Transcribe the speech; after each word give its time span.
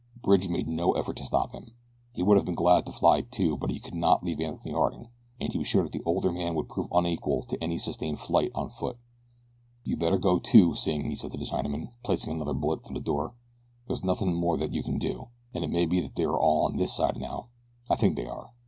Bridge 0.23 0.49
made 0.49 0.67
no 0.67 0.93
effort 0.93 1.15
to 1.17 1.25
stop 1.25 1.51
him. 1.53 1.73
He 2.15 2.23
would 2.23 2.35
have 2.35 2.45
been 2.47 2.55
glad 2.55 2.87
to 2.87 2.91
fly, 2.91 3.21
too; 3.21 3.55
but 3.55 3.69
he 3.69 3.79
could 3.79 3.93
not 3.93 4.23
leave 4.23 4.39
Anthony 4.41 4.71
Harding, 4.73 5.09
and 5.39 5.51
he 5.53 5.59
was 5.59 5.67
sure 5.67 5.83
that 5.83 5.91
the 5.91 6.01
older 6.07 6.31
man 6.31 6.55
would 6.55 6.69
prove 6.69 6.87
unequal 6.91 7.43
to 7.45 7.63
any 7.63 7.77
sustained 7.77 8.19
flight 8.19 8.49
on 8.55 8.69
foot. 8.71 8.97
"You 9.83 9.95
better 9.95 10.17
go, 10.17 10.39
too, 10.39 10.73
Sing," 10.73 11.07
he 11.07 11.13
said 11.15 11.33
to 11.33 11.37
the 11.37 11.45
Chinaman, 11.45 11.91
placing 12.03 12.33
another 12.33 12.55
bullet 12.55 12.83
through 12.83 12.95
the 12.95 12.99
door; 12.99 13.35
"there's 13.85 14.03
nothing 14.03 14.33
more 14.33 14.57
that 14.57 14.73
you 14.73 14.81
can 14.81 14.97
do, 14.97 15.27
and 15.53 15.63
it 15.63 15.69
may 15.69 15.85
be 15.85 16.01
that 16.01 16.15
they 16.15 16.23
are 16.23 16.39
all 16.39 16.65
on 16.65 16.77
this 16.77 16.93
side 16.95 17.17
now 17.17 17.49
I 17.87 17.95
think 17.95 18.15
they 18.15 18.25
are. 18.25 18.49